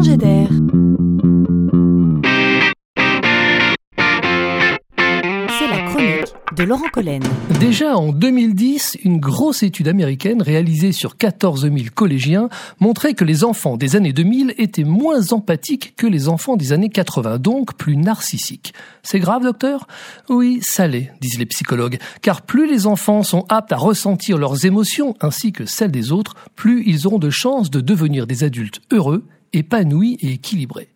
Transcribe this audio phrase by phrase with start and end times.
[0.00, 0.48] d'air.
[5.58, 7.22] C'est la chronique de Laurent Collen.
[7.60, 12.48] Déjà en 2010, une grosse étude américaine réalisée sur 14 000 collégiens
[12.80, 16.88] montrait que les enfants des années 2000 étaient moins empathiques que les enfants des années
[16.88, 18.72] 80, donc plus narcissiques.
[19.02, 19.86] C'est grave, docteur?
[20.30, 24.64] Oui, ça l'est, disent les psychologues, car plus les enfants sont aptes à ressentir leurs
[24.64, 28.80] émotions ainsi que celles des autres, plus ils auront de chances de devenir des adultes
[28.90, 30.88] heureux épanoui et équilibré.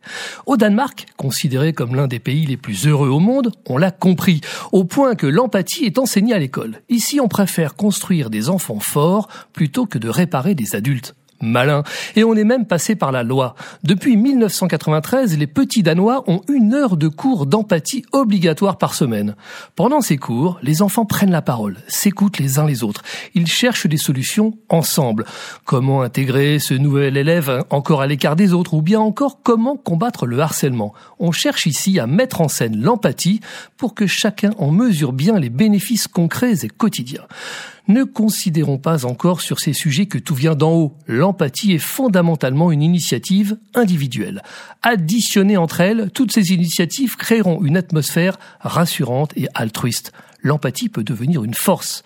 [0.46, 4.40] Au Danemark, considéré comme l'un des pays les plus heureux au monde, on l'a compris,
[4.72, 6.82] au point que l'empathie est enseignée à l'école.
[6.88, 11.82] Ici, on préfère construire des enfants forts plutôt que de réparer des adultes malin.
[12.14, 13.54] Et on est même passé par la loi.
[13.84, 19.36] Depuis 1993, les petits Danois ont une heure de cours d'empathie obligatoire par semaine.
[19.74, 23.02] Pendant ces cours, les enfants prennent la parole, s'écoutent les uns les autres.
[23.34, 25.24] Ils cherchent des solutions ensemble.
[25.64, 30.26] Comment intégrer ce nouvel élève encore à l'écart des autres ou bien encore comment combattre
[30.26, 30.94] le harcèlement?
[31.18, 33.40] On cherche ici à mettre en scène l'empathie
[33.76, 37.26] pour que chacun en mesure bien les bénéfices concrets et quotidiens.
[37.88, 40.94] Ne considérons pas encore sur ces sujets que tout vient d'en haut.
[41.06, 44.42] L'empathie est fondamentalement une initiative individuelle.
[44.82, 50.12] Additionnées entre elles, toutes ces initiatives créeront une atmosphère rassurante et altruiste.
[50.42, 52.02] L'empathie peut devenir une force.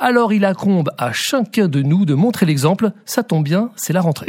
[0.00, 2.92] Alors il accombe à chacun de nous de montrer l'exemple.
[3.04, 4.26] Ça tombe bien, c'est la rentrée.